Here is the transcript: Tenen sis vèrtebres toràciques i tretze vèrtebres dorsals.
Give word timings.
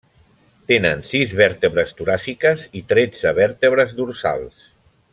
Tenen 0.71 1.03
sis 1.09 1.35
vèrtebres 1.41 1.93
toràciques 2.01 2.65
i 2.81 2.83
tretze 2.95 3.35
vèrtebres 3.45 3.95
dorsals. 4.03 4.69